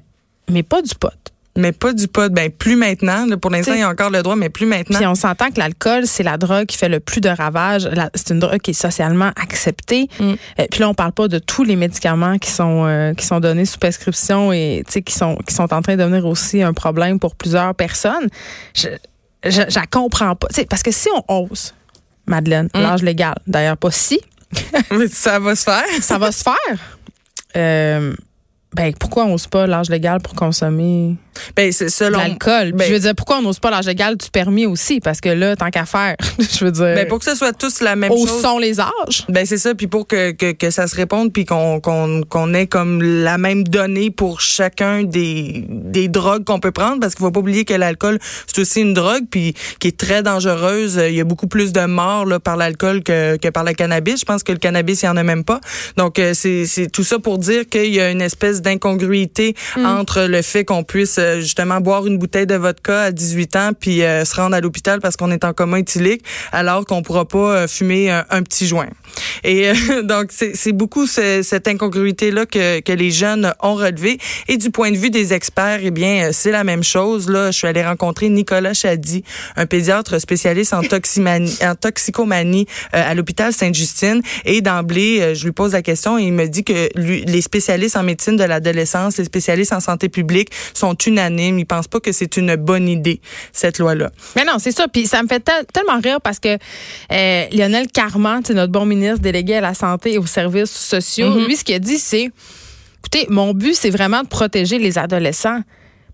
mais 0.51 0.63
pas 0.63 0.83
du 0.83 0.95
pot 0.95 1.11
mais 1.57 1.73
pas 1.73 1.93
du 1.93 2.09
pot. 2.09 2.33
Ben 2.33 2.51
plus 2.51 2.77
maintenant. 2.77 3.27
pour 3.39 3.51
l'instant, 3.51 3.75
il 3.75 3.81
y 3.81 3.83
a 3.83 3.89
encore 3.89 4.11
le 4.11 4.23
droit, 4.23 4.37
mais 4.37 4.49
plus 4.49 4.67
maintenant. 4.67 4.99
Puis 4.99 5.07
on 5.07 5.15
s'entend 5.15 5.51
que 5.51 5.59
l'alcool, 5.59 6.07
c'est 6.07 6.23
la 6.23 6.37
drogue 6.37 6.67
qui 6.67 6.77
fait 6.77 6.89
le 6.89 7.01
plus 7.01 7.21
de 7.21 7.29
ravages. 7.29 7.89
C'est 8.15 8.31
une 8.31 8.41
drogue 8.41 8.59
qui 8.59 8.73
est 8.73 8.75
socialement 8.75 9.31
acceptée. 9.41 10.09
Mm. 10.19 10.33
Euh, 10.59 10.67
puis 10.71 10.81
là, 10.81 10.89
on 10.89 10.95
parle 10.95 11.13
pas 11.13 11.29
de 11.29 11.39
tous 11.39 11.65
les 11.65 11.77
médicaments 11.77 12.39
qui 12.39 12.51
sont 12.51 12.85
euh, 12.87 13.15
qui 13.15 13.25
sont 13.25 13.41
donnés 13.41 13.67
sous 13.67 13.79
prescription 13.79 14.53
et 14.53 14.83
qui 14.85 15.15
sont 15.15 15.37
qui 15.47 15.55
sont 15.55 15.73
en 15.73 15.83
train 15.83 15.97
de 15.97 16.03
devenir 16.03 16.27
aussi 16.27 16.63
un 16.63 16.73
problème 16.73 17.19
pour 17.21 17.37
plusieurs 17.37 17.75
personnes. 17.75 18.29
Je 18.75 18.89
je, 19.45 19.63
je 19.69 19.79
comprends 19.91 20.35
pas. 20.37 20.49
parce 20.71 20.83
que 20.83 20.91
si 20.91 21.09
on 21.29 21.43
ose, 21.43 21.75
Madeleine, 22.27 22.69
mm. 22.75 22.81
l'âge 22.81 23.03
légal, 23.03 23.35
d'ailleurs 23.47 23.77
pas 23.77 23.91
si. 23.91 24.21
ça 25.11 25.39
va 25.39 25.57
se 25.57 25.65
faire. 25.65 25.85
ça 26.01 26.19
va 26.19 26.33
se 26.33 26.43
faire. 26.43 26.99
Euh, 27.57 28.15
ben 28.75 28.93
pourquoi 28.99 29.25
on 29.25 29.31
n'ose 29.31 29.47
pas 29.47 29.67
l'âge 29.67 29.91
légal 29.91 30.21
pour 30.21 30.35
consommer 30.35 31.17
ben, 31.57 31.73
c'est 31.73 31.89
selon. 31.89 32.19
L'alcool. 32.19 32.73
Ben, 32.73 32.87
je 32.89 32.93
veux 32.93 33.01
dire, 33.01 33.15
pourquoi 33.15 33.39
on 33.39 33.43
n'ose 33.43 33.59
pas 33.59 33.71
l'âge 33.71 33.89
égal 33.89 34.17
du 34.17 34.29
permis 34.31 34.67
aussi? 34.67 35.01
Parce 35.01 35.21
que 35.21 35.29
là, 35.29 35.57
tant 35.57 35.71
qu'à 35.71 35.85
faire, 35.85 36.17
je 36.39 36.65
veux 36.65 36.71
dire. 36.71 36.95
Ben, 36.95 37.09
pour 37.09 37.19
que 37.19 37.25
ce 37.25 37.35
soit 37.35 37.53
tous 37.53 37.81
la 37.81 37.97
même 37.97 38.11
chose. 38.11 38.31
Où 38.31 38.41
sont 38.41 38.59
les 38.59 38.81
âges? 38.81 39.25
Ben, 39.29 39.47
c'est 39.47 39.59
ça. 39.59 39.75
Puis 39.75 39.87
pour 39.87 40.07
que, 40.07 40.33
que, 40.33 40.53
que, 40.53 40.71
ça 40.71 40.87
se 40.87 40.97
réponde, 40.97 41.33
puis 41.33 41.45
qu'on 41.45 41.81
qu'on 41.81 42.23
qu'on 42.29 42.55
ait 42.55 42.67
comme 42.67 43.03
la 43.03 43.39
même 43.39 43.65
donnée 43.65 44.11
pour 44.11 44.41
chacun 44.41 45.03
des, 45.03 45.65
des 45.69 46.09
drogues 46.09 46.45
qu'on 46.45 46.61
peut 46.61 46.73
prendre. 46.73 47.01
Parce 47.01 47.15
qu'il 47.15 47.25
faut 47.25 47.31
pas 47.31 47.41
oublier 47.41 47.65
que 47.65 47.75
l'alcool, 47.75 48.19
c'est 48.47 48.61
aussi 48.61 48.81
une 48.81 48.95
drogue, 48.95 49.25
puis 49.31 49.55
qui 49.79 49.89
est 49.89 49.97
très 49.97 50.23
dangereuse. 50.23 51.01
Il 51.09 51.15
y 51.15 51.21
a 51.21 51.25
beaucoup 51.25 51.47
plus 51.47 51.73
de 51.73 51.85
morts 51.87 52.27
là, 52.27 52.41
par 52.41 52.57
l'alcool 52.57 53.03
que, 53.03 53.37
que 53.37 53.49
par 53.49 53.65
le 53.65 53.73
cannabis. 53.73 54.21
Je 54.21 54.25
pense 54.25 54.43
que 54.43 54.53
le 54.53 54.59
cannabis, 54.59 55.03
il 55.03 55.07
y 55.07 55.09
en 55.09 55.17
a 55.17 55.23
même 55.23 55.45
pas. 55.45 55.61
Donc, 55.97 56.19
euh, 56.19 56.33
c'est 56.35 56.91
tout 56.93 57.05
ça 57.05 57.19
pour 57.19 57.39
dire 57.39 57.67
qu'il 57.69 57.93
y 57.95 58.01
a 58.01 58.11
une 58.11 58.23
espèce 58.23 58.63
d'incongruité 58.63 59.55
mm. 59.77 59.85
entre 59.85 60.23
le 60.23 60.43
fait 60.43 60.65
qu'on 60.65 60.85
puisse 60.85 61.19
euh, 61.25 61.41
justement 61.41 61.81
boire 61.81 62.07
une 62.07 62.19
bouteille 62.19 62.47
de 62.47 62.55
vodka 62.55 63.03
à 63.03 63.11
18 63.11 63.57
ans 63.57 63.71
puis 63.79 64.03
euh, 64.03 64.25
se 64.25 64.35
rendre 64.37 64.55
à 64.55 64.61
l'hôpital 64.61 65.01
parce 65.01 65.17
qu'on 65.17 65.31
est 65.31 65.45
en 65.45 65.53
coma 65.53 65.79
éthylique 65.79 66.23
alors 66.53 66.85
qu'on 66.85 67.03
pourra 67.03 67.25
pas 67.25 67.39
euh, 67.39 67.67
fumer 67.69 68.11
un, 68.11 68.43
petit 68.43 68.67
joint. 68.67 68.89
Et 69.43 69.73
donc 70.05 70.31
c'est 70.31 70.73
beaucoup 70.73 71.07
cette 71.07 71.69
incongruité 71.69 72.31
là 72.31 72.47
que, 72.47 72.81
que 72.81 72.93
les 72.93 73.11
jeunes 73.11 73.53
ont 73.61 73.75
relevé 73.75 74.19
et 74.49 74.57
du 74.57 74.71
point 74.71 74.91
de 74.91 74.97
vue 74.97 75.11
des 75.11 75.33
experts 75.33 75.81
eh 75.83 75.91
bien 75.91 76.31
c'est 76.33 76.51
la 76.51 76.65
même 76.65 76.85
chose. 76.85 77.29
Là, 77.29 77.51
je 77.51 77.59
suis 77.59 77.67
allée 77.67 77.85
rencontrer 77.85 78.29
Nicolas 78.29 78.75
Chadi, 78.75 79.25
un 79.57 79.67
pédiatre 79.67 80.21
spécialiste 80.21 80.75
en 80.75 80.83
toximanie 80.83 81.57
en 81.63 81.75
toxicomanie 81.75 82.67
à 82.93 83.15
l'hôpital 83.15 83.53
Sainte-Justine. 83.53 84.21
Et 84.45 84.61
d'emblée 84.61 85.35
je 85.35 85.45
lui 85.45 85.53
pose 85.53 85.73
la 85.73 85.83
question 85.83 86.19
et 86.19 86.25
il 86.25 86.33
me 86.33 86.47
dit 86.47 86.65
que 86.65 86.89
les 86.97 87.41
spécialistes 87.41 87.97
en 87.97 88.03
médecine 88.03 88.37
de 88.37 88.45
l'adolescence, 88.45 89.17
les 89.19 89.25
spécialistes 89.25 89.73
en 89.73 89.81
santé 89.81 90.09
publique 90.09 90.51
sont 90.75 90.95
unanimes 91.15 91.59
il 91.59 91.67
pense 91.67 91.89
pas 91.89 92.01
que 92.01 92.13
c'est 92.13 92.37
une 92.37 92.57
bonne 92.57 92.89
idée, 92.89 93.21
cette 93.53 93.79
loi-là. 93.79 94.11
Mais 94.37 94.45
non, 94.45 94.55
c'est 94.59 94.73
ça. 94.73 94.89
Puis 94.89 95.07
ça 95.07 95.23
me 95.23 95.29
fait 95.29 95.41
tellement 95.73 96.01
rire 96.03 96.21
parce 96.21 96.39
que 96.39 96.59
euh, 97.13 97.45
Lionel 97.53 97.89
Carman, 97.89 98.43
notre 98.51 98.73
bon 98.73 98.87
ministre 98.87 99.21
délégué 99.21 99.57
à 99.57 99.61
la 99.61 99.75
santé 99.75 100.15
et 100.15 100.19
aux 100.19 100.27
services 100.27 100.71
sociaux, 100.71 101.31
mm-hmm. 101.31 101.47
lui, 101.47 101.57
ce 101.57 101.65
qu'il 101.65 101.75
a 101.75 101.79
dit, 101.79 101.99
c'est, 101.99 102.31
écoutez, 102.99 103.27
mon 103.31 103.55
but, 103.55 103.75
c'est 103.75 103.91
vraiment 103.91 104.23
de 104.23 104.29
protéger 104.29 104.79
les 104.79 104.99
adolescents. 104.99 105.61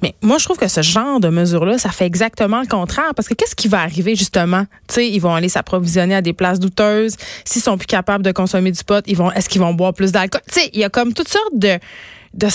Mais 0.03 0.15
moi, 0.23 0.39
je 0.39 0.45
trouve 0.45 0.57
que 0.57 0.69
ce 0.69 0.81
genre 0.81 1.21
de 1.21 1.29
mesure-là, 1.29 1.77
ça 1.77 1.91
fait 1.91 2.07
exactement 2.07 2.61
le 2.61 2.67
contraire. 2.67 3.13
Parce 3.15 3.29
que 3.29 3.35
qu'est-ce 3.35 3.55
qui 3.55 3.69
va 3.69 3.81
arriver, 3.81 4.17
justement? 4.17 4.65
Tu 4.89 4.95
sais, 4.95 5.09
ils 5.09 5.19
vont 5.19 5.35
aller 5.35 5.51
s'approvisionner 5.51 6.15
à 6.15 6.23
des 6.23 6.33
places 6.33 6.59
douteuses. 6.59 7.17
S'ils 7.45 7.61
sont 7.61 7.77
plus 7.77 7.87
capables 7.87 8.25
de 8.25 8.33
consommer 8.33 8.73
du 8.73 8.83
pot, 8.83 9.05
ils 9.07 9.17
vont, 9.17 9.31
est-ce 9.33 9.49
qu'ils 9.49 9.61
vont 9.61 9.75
boire 9.75 9.93
plus 9.93 10.11
d'alcool? 10.11 10.41
Tu 10.51 10.61
sais, 10.61 10.71
il 10.73 10.81
y 10.81 10.85
a 10.85 10.89
comme 10.89 11.13
toutes 11.13 11.29
sortes 11.29 11.55
de, 11.55 11.79
de, 12.35 12.47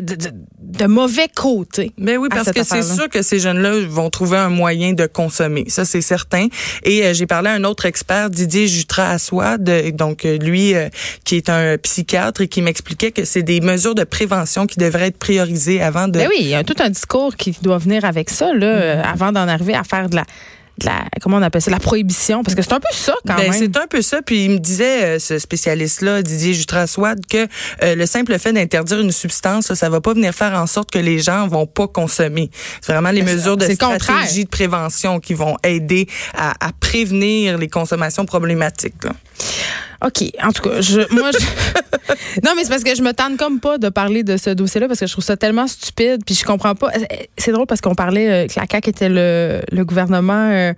de, 0.00 0.30
de, 0.60 0.86
mauvais 0.86 1.28
côtés. 1.34 1.92
Ben 1.98 2.16
oui, 2.16 2.28
parce 2.30 2.52
que 2.52 2.62
c'est 2.62 2.82
sûr 2.82 3.08
que 3.08 3.22
ces 3.22 3.40
jeunes-là 3.40 3.80
vont 3.88 4.08
trouver 4.08 4.36
un 4.38 4.50
moyen 4.50 4.92
de 4.92 5.06
consommer. 5.06 5.64
Ça, 5.68 5.84
c'est 5.84 6.00
certain. 6.00 6.46
Et 6.84 7.04
euh, 7.04 7.12
j'ai 7.12 7.26
parlé 7.26 7.50
à 7.50 7.54
un 7.54 7.64
autre 7.64 7.86
expert, 7.86 8.30
Didier 8.30 8.68
Jutra-Assoid, 8.68 9.92
donc 9.94 10.24
euh, 10.24 10.38
lui, 10.38 10.74
euh, 10.74 10.88
qui 11.24 11.36
est 11.36 11.48
un 11.48 11.76
psychiatre 11.76 12.42
et 12.42 12.48
qui 12.48 12.62
m'expliquait 12.62 13.10
que 13.10 13.24
c'est 13.24 13.42
des 13.42 13.60
mesures 13.60 13.96
de 13.96 14.04
prévention 14.04 14.66
qui 14.66 14.78
devraient 14.78 15.08
être 15.08 15.18
priorisées 15.18 15.82
avant 15.82 16.06
de... 16.06 16.20
Ben 16.20 16.28
oui, 16.28 16.38
il 16.40 16.48
y 16.48 16.54
a 16.54 16.62
tout 16.62 16.76
un 16.78 16.90
discours 16.90 17.34
qui 17.36 17.56
doit 17.62 17.78
venir 17.78 18.04
avec 18.04 18.30
ça, 18.30 18.54
là, 18.54 18.96
mm-hmm. 18.96 19.02
avant 19.02 19.32
d'en 19.32 19.48
arriver 19.48 19.74
à 19.74 19.82
faire 19.82 20.08
de 20.08 20.16
la 20.16 20.24
la, 20.84 21.04
comment 21.22 21.38
on 21.38 21.42
appelle 21.42 21.62
ça, 21.62 21.70
la 21.70 21.78
prohibition, 21.78 22.42
parce 22.42 22.54
que 22.54 22.62
c'est 22.62 22.72
un 22.72 22.80
peu 22.80 22.92
ça 22.92 23.14
quand 23.26 23.36
ben, 23.36 23.50
même. 23.50 23.52
C'est 23.52 23.76
un 23.76 23.86
peu 23.86 24.02
ça. 24.02 24.22
Puis 24.22 24.44
il 24.44 24.50
me 24.50 24.58
disait, 24.58 25.04
euh, 25.04 25.18
ce 25.18 25.38
spécialiste-là, 25.38 26.22
Didier 26.22 26.54
Jutraswad, 26.54 27.26
que 27.26 27.46
euh, 27.82 27.94
le 27.94 28.06
simple 28.06 28.38
fait 28.38 28.52
d'interdire 28.52 29.00
une 29.00 29.12
substance, 29.12 29.72
ça 29.72 29.88
va 29.88 30.00
pas 30.00 30.14
venir 30.14 30.34
faire 30.34 30.54
en 30.54 30.66
sorte 30.66 30.90
que 30.90 30.98
les 30.98 31.18
gens 31.18 31.48
vont 31.48 31.66
pas 31.66 31.88
consommer. 31.88 32.50
C'est 32.80 32.92
vraiment 32.92 33.10
les 33.10 33.22
mesures 33.22 33.56
de 33.56 33.68
stratégie 33.68 34.44
de 34.44 34.50
prévention 34.50 35.20
qui 35.20 35.34
vont 35.34 35.56
aider 35.62 36.08
à, 36.36 36.52
à 36.66 36.72
prévenir 36.72 37.58
les 37.58 37.68
consommations 37.68 38.26
problématiques. 38.26 39.04
Là. 39.04 39.12
OK. 40.06 40.30
En 40.42 40.52
tout 40.52 40.62
cas, 40.62 40.80
je, 40.80 41.00
moi, 41.12 41.30
je... 41.32 41.38
non, 42.44 42.52
mais 42.56 42.62
c'est 42.62 42.70
parce 42.70 42.84
que 42.84 42.94
je 42.94 43.02
me 43.02 43.12
tente 43.12 43.36
comme 43.36 43.60
pas 43.60 43.78
de 43.78 43.88
parler 43.88 44.22
de 44.22 44.36
ce 44.36 44.50
dossier-là 44.50 44.86
parce 44.86 45.00
que 45.00 45.06
je 45.06 45.12
trouve 45.12 45.24
ça 45.24 45.36
tellement 45.36 45.66
stupide. 45.66 46.22
Puis 46.24 46.34
je 46.34 46.44
comprends 46.44 46.74
pas. 46.74 46.90
C'est 47.36 47.52
drôle 47.52 47.66
parce 47.66 47.80
qu'on 47.80 47.94
parlait 47.94 48.44
euh, 48.44 48.46
que 48.46 48.58
la 48.58 48.66
CAQ 48.70 48.90
était 48.90 49.08
le, 49.08 49.60
le 49.72 49.84
gouvernement. 49.84 50.50
Euh, 50.52 50.72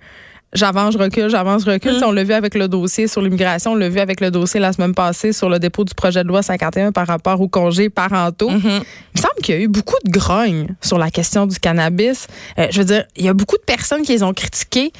j'avance, 0.53 0.93
je 0.93 0.97
recule, 0.97 1.29
j'avance, 1.29 1.63
je 1.63 1.71
recule. 1.71 1.91
Hum. 1.91 2.03
On 2.07 2.11
l'a 2.11 2.23
vu 2.23 2.33
avec 2.33 2.55
le 2.55 2.67
dossier 2.67 3.07
sur 3.07 3.21
l'immigration, 3.21 3.73
on 3.73 3.75
l'a 3.75 3.89
vu 3.89 3.99
avec 3.99 4.19
le 4.19 4.31
dossier 4.31 4.59
la 4.59 4.73
semaine 4.73 4.95
passée 4.95 5.31
sur 5.31 5.47
le 5.47 5.59
dépôt 5.59 5.83
du 5.83 5.93
projet 5.93 6.23
de 6.23 6.27
loi 6.27 6.41
51 6.41 6.91
par 6.91 7.05
rapport 7.05 7.39
aux 7.39 7.47
congés 7.47 7.89
parentaux. 7.89 8.49
Hum. 8.49 8.61
Il 8.63 8.71
me 9.15 9.21
semble 9.21 9.41
qu'il 9.43 9.55
y 9.55 9.57
a 9.59 9.61
eu 9.61 9.67
beaucoup 9.67 9.97
de 10.03 10.09
grogne 10.11 10.69
sur 10.81 10.97
la 10.97 11.11
question 11.11 11.45
du 11.45 11.59
cannabis. 11.59 12.27
Euh, 12.57 12.67
je 12.71 12.79
veux 12.79 12.85
dire, 12.85 13.05
il 13.15 13.25
y 13.25 13.29
a 13.29 13.33
beaucoup 13.33 13.57
de 13.57 13.63
personnes 13.63 14.01
qui 14.01 14.13
les 14.13 14.23
ont 14.23 14.33
critiqués. 14.33 14.91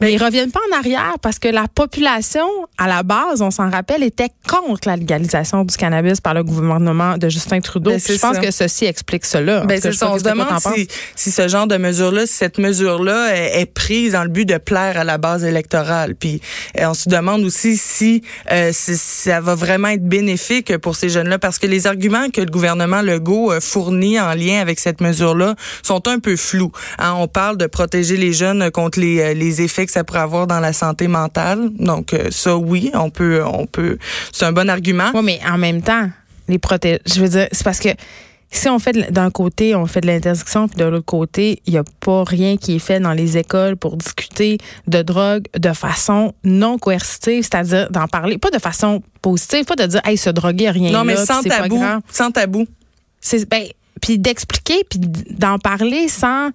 Mais 0.00 0.12
ils 0.12 0.22
reviennent 0.22 0.50
pas 0.50 0.60
en 0.72 0.78
arrière 0.78 1.14
parce 1.22 1.38
que 1.38 1.48
la 1.48 1.66
population, 1.68 2.46
à 2.78 2.88
la 2.88 3.02
base, 3.02 3.42
on 3.42 3.50
s'en 3.50 3.70
rappelle, 3.70 4.02
était 4.02 4.30
contre 4.48 4.88
la 4.88 4.96
légalisation 4.96 5.64
du 5.64 5.76
cannabis 5.76 6.20
par 6.20 6.34
le 6.34 6.42
gouvernement 6.42 7.16
de 7.16 7.28
Justin 7.28 7.60
Trudeau. 7.60 7.90
Ben, 7.90 8.00
je 8.00 8.18
pense 8.18 8.38
que 8.38 8.50
ceci 8.50 8.86
explique 8.86 9.24
cela. 9.24 9.60
Ben, 9.60 9.80
c'est 9.80 10.02
on 10.04 10.18
se 10.18 10.24
demande 10.24 10.48
si, 10.74 10.88
si, 11.14 11.30
ce 11.30 11.48
genre 11.48 11.66
de 11.66 11.76
mesure-là, 11.76 12.26
si 12.26 12.34
cette 12.34 12.58
mesure-là 12.58 13.36
est, 13.36 13.66
prise 13.66 14.12
dans 14.12 14.22
le 14.22 14.28
but 14.28 14.44
de 14.44 14.58
plaire 14.58 14.98
à 14.98 15.04
la 15.04 15.18
base 15.18 15.44
électorale. 15.44 16.14
Puis 16.14 16.40
euh, 16.78 16.86
on 16.86 16.94
se 16.94 17.08
demande 17.08 17.42
aussi 17.44 17.76
si, 17.76 18.22
euh, 18.50 18.70
ça 18.72 19.40
va 19.40 19.54
vraiment 19.54 19.88
être 19.88 20.06
bénéfique 20.06 20.76
pour 20.78 20.96
ces 20.96 21.08
jeunes-là 21.08 21.38
parce 21.38 21.58
que 21.58 21.66
les 21.66 21.86
arguments 21.86 22.30
que 22.30 22.40
le 22.40 22.50
gouvernement 22.50 23.00
Legault 23.00 23.52
euh, 23.52 23.60
fournit 23.60 24.20
en 24.20 24.34
lien 24.34 24.60
avec 24.60 24.78
cette 24.78 25.00
mesure-là 25.00 25.54
sont 25.82 26.06
un 26.08 26.18
peu 26.18 26.36
flous. 26.36 26.72
Hein, 26.98 27.14
on 27.16 27.26
parle 27.26 27.56
de 27.56 27.66
protéger 27.66 28.16
les 28.16 28.32
jeunes 28.32 28.70
contre 28.70 29.00
les, 29.00 29.34
les 29.34 29.62
effets 29.62 29.83
que 29.86 29.92
ça 29.92 30.04
pourrait 30.04 30.20
avoir 30.20 30.46
dans 30.46 30.60
la 30.60 30.72
santé 30.72 31.08
mentale. 31.08 31.70
Donc 31.78 32.12
euh, 32.12 32.28
ça, 32.30 32.56
oui, 32.56 32.90
on 32.94 33.10
peut, 33.10 33.42
on 33.44 33.66
peut. 33.66 33.98
C'est 34.32 34.44
un 34.44 34.52
bon 34.52 34.68
argument. 34.68 35.10
Oui, 35.14 35.22
mais 35.24 35.40
en 35.48 35.58
même 35.58 35.82
temps, 35.82 36.08
les 36.48 36.58
protéger. 36.58 37.00
Je 37.06 37.20
veux 37.20 37.28
dire, 37.28 37.48
c'est 37.52 37.64
parce 37.64 37.80
que 37.80 37.90
si 38.54 38.68
on 38.68 38.78
fait 38.78 39.12
d'un 39.12 39.30
côté, 39.30 39.74
on 39.74 39.86
fait 39.86 40.00
de 40.00 40.06
l'interdiction, 40.06 40.68
puis 40.68 40.78
de 40.78 40.84
l'autre 40.84 41.04
côté, 41.04 41.60
il 41.66 41.72
n'y 41.72 41.78
a 41.78 41.84
pas 42.00 42.22
rien 42.24 42.56
qui 42.56 42.76
est 42.76 42.78
fait 42.78 43.00
dans 43.00 43.12
les 43.12 43.36
écoles 43.36 43.76
pour 43.76 43.96
discuter 43.96 44.58
de 44.86 45.02
drogue 45.02 45.46
de 45.58 45.72
façon 45.72 46.34
non 46.44 46.78
coercitive, 46.78 47.42
c'est-à-dire 47.42 47.90
d'en 47.90 48.06
parler, 48.06 48.38
pas 48.38 48.50
de 48.50 48.60
façon 48.60 49.02
positive, 49.22 49.64
pas 49.64 49.74
de 49.74 49.86
dire, 49.86 50.00
hey, 50.04 50.16
se 50.16 50.30
droguer, 50.30 50.70
rien 50.70 50.92
Non, 50.92 51.04
mais 51.04 51.14
là, 51.14 51.26
sans 51.26 51.42
tabou. 51.42 51.82
Sans 52.08 52.30
tabou. 52.30 52.66
C'est, 53.20 53.48
ben, 53.48 53.64
puis 54.00 54.18
d'expliquer, 54.18 54.84
puis 54.88 55.00
d'en 55.00 55.58
parler 55.58 56.08
sans 56.08 56.50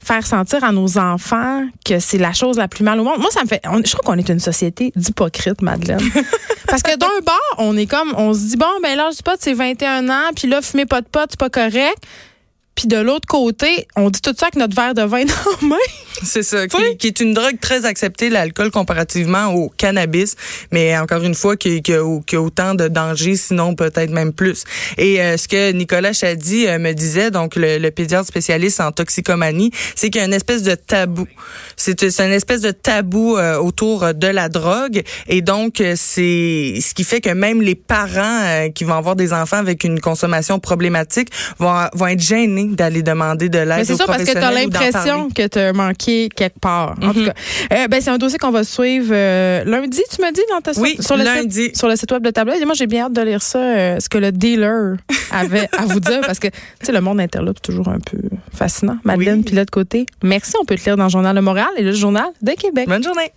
faire 0.00 0.26
sentir 0.26 0.64
à 0.64 0.72
nos 0.72 0.98
enfants 0.98 1.66
que 1.84 1.98
c'est 1.98 2.18
la 2.18 2.32
chose 2.32 2.56
la 2.56 2.68
plus 2.68 2.84
mal 2.84 3.00
au 3.00 3.04
monde. 3.04 3.18
Moi, 3.18 3.30
ça 3.30 3.42
me 3.42 3.48
fait. 3.48 3.60
je 3.64 3.90
trouve 3.90 4.04
qu'on 4.04 4.18
est 4.18 4.28
une 4.28 4.38
société 4.38 4.92
d'hypocrites, 4.96 5.62
Madeleine. 5.62 6.00
Parce 6.68 6.82
que 6.82 6.96
d'un 6.96 7.06
bord, 7.24 7.54
on 7.58 7.76
est 7.76 7.86
comme, 7.86 8.14
on 8.16 8.34
se 8.34 8.40
dit, 8.40 8.56
bon, 8.56 8.66
ben 8.82 8.96
l'âge 8.96 9.16
du 9.16 9.22
pot, 9.22 9.36
c'est 9.38 9.54
21 9.54 10.08
ans, 10.08 10.30
puis 10.36 10.48
là, 10.48 10.62
fumer 10.62 10.86
pas 10.86 11.00
de 11.00 11.06
pot, 11.06 11.26
c'est 11.30 11.38
pas 11.38 11.50
correct. 11.50 11.98
Puis 12.78 12.86
de 12.86 12.96
l'autre 12.96 13.26
côté, 13.26 13.88
on 13.96 14.08
dit 14.08 14.20
tout 14.20 14.32
ça 14.38 14.46
avec 14.46 14.54
notre 14.54 14.76
verre 14.76 14.94
de 14.94 15.02
vin 15.02 15.24
dans 15.24 15.34
la 15.60 15.68
main. 15.68 15.76
C'est 16.22 16.44
ça, 16.44 16.68
qui, 16.68 16.96
qui, 16.96 17.08
est 17.08 17.18
une 17.18 17.34
drogue 17.34 17.58
très 17.60 17.84
acceptée, 17.84 18.30
l'alcool, 18.30 18.70
comparativement 18.70 19.52
au 19.52 19.68
cannabis. 19.68 20.36
Mais 20.70 20.96
encore 20.96 21.24
une 21.24 21.34
fois, 21.34 21.56
qui, 21.56 21.82
qui, 21.82 21.92
a, 21.92 22.20
qui 22.24 22.36
a 22.36 22.40
autant 22.40 22.76
de 22.76 22.86
dangers, 22.86 23.34
sinon 23.34 23.74
peut-être 23.74 24.10
même 24.10 24.32
plus. 24.32 24.62
Et 24.96 25.20
euh, 25.20 25.36
ce 25.36 25.48
que 25.48 25.72
Nicolas 25.72 26.12
Chadi 26.12 26.68
euh, 26.68 26.78
me 26.78 26.92
disait, 26.92 27.32
donc 27.32 27.56
le, 27.56 27.78
le, 27.78 27.90
pédiatre 27.90 28.28
spécialiste 28.28 28.80
en 28.80 28.92
toxicomanie, 28.92 29.72
c'est 29.96 30.10
qu'il 30.10 30.20
y 30.20 30.22
a 30.22 30.26
une 30.26 30.34
espèce 30.34 30.62
de 30.62 30.76
tabou. 30.76 31.26
C'est 31.76 32.00
une 32.02 32.32
espèce 32.32 32.60
de 32.60 32.70
tabou 32.70 33.36
euh, 33.36 33.56
autour 33.58 34.14
de 34.14 34.26
la 34.28 34.48
drogue. 34.48 35.02
Et 35.26 35.42
donc, 35.42 35.82
c'est 35.96 36.78
ce 36.80 36.94
qui 36.94 37.02
fait 37.02 37.20
que 37.20 37.30
même 37.30 37.60
les 37.60 37.74
parents 37.74 38.68
qui 38.72 38.84
vont 38.84 38.94
avoir 38.94 39.16
des 39.16 39.32
enfants 39.32 39.56
avec 39.56 39.82
une 39.82 40.00
consommation 40.00 40.60
problématique 40.60 41.30
vont, 41.58 41.74
vont 41.94 42.06
être 42.06 42.20
gênés 42.20 42.67
d'aller 42.74 43.02
demander 43.02 43.48
de 43.48 43.58
l'aide. 43.58 43.84
C'est 43.84 43.96
ça 43.96 44.06
parce 44.06 44.24
que 44.24 44.32
tu 44.32 44.36
as 44.36 44.50
l'impression 44.50 45.28
que 45.30 45.46
tu 45.46 45.58
as 45.58 45.72
manqué 45.72 46.28
quelque 46.34 46.58
part. 46.58 46.94
En 47.02 47.12
tout 47.12 47.20
mhm. 47.20 47.26
cas, 47.26 47.34
euh, 47.72 47.88
ben, 47.88 48.00
c'est 48.00 48.10
un 48.10 48.18
dossier 48.18 48.38
qu'on 48.38 48.50
va 48.50 48.64
suivre 48.64 49.10
euh, 49.12 49.64
lundi, 49.64 50.02
tu 50.10 50.20
m'as 50.20 50.32
dit, 50.32 50.42
dans 50.50 50.60
ta 50.60 50.78
oui, 50.80 50.96
sur, 51.00 51.16
le 51.16 51.24
lundi. 51.24 51.64
Site, 51.64 51.76
sur 51.76 51.88
le 51.88 51.96
site 51.96 52.10
web 52.12 52.22
de 52.22 52.30
Tableau. 52.30 52.54
Et 52.54 52.64
moi, 52.64 52.74
j'ai 52.74 52.86
bien 52.86 53.06
hâte 53.06 53.12
de 53.12 53.22
lire 53.22 53.42
ça, 53.42 53.58
euh, 53.58 54.00
ce 54.00 54.08
que 54.08 54.18
le 54.18 54.32
dealer 54.32 54.96
avait 55.30 55.68
à 55.76 55.86
vous 55.86 56.00
dire 56.00 56.20
parce 56.20 56.38
que, 56.38 56.48
tu 56.48 56.54
sais, 56.82 56.92
le 56.92 57.00
monde 57.00 57.20
interlope 57.20 57.58
c'est 57.58 57.72
toujours 57.72 57.88
un 57.88 57.98
peu 57.98 58.18
fascinant. 58.52 58.98
Madeleine, 59.04 59.44
puis 59.44 59.54
l'autre 59.54 59.70
côté. 59.70 60.06
Merci, 60.22 60.54
on 60.60 60.64
peut 60.64 60.76
te 60.76 60.84
lire 60.84 60.96
dans 60.96 61.04
le 61.04 61.10
Journal 61.10 61.34
de 61.34 61.40
Montréal 61.40 61.68
et 61.76 61.82
le 61.82 61.92
Journal 61.92 62.28
de 62.42 62.52
Québec. 62.52 62.88
Bonne 62.88 63.02
journée. 63.02 63.32